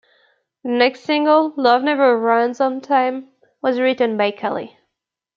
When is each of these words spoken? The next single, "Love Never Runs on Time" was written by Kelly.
The 0.63 0.71
next 0.71 1.01
single, 1.01 1.53
"Love 1.57 1.83
Never 1.83 2.17
Runs 2.19 2.59
on 2.59 2.81
Time" 2.81 3.29
was 3.61 3.79
written 3.79 4.17
by 4.17 4.31
Kelly. 4.31 4.75